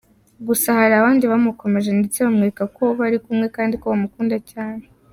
[0.47, 4.83] Gusa hari abandi bamukomeje ndetse bamwereka ko bari kumwe kandi ko bamukunda cyane.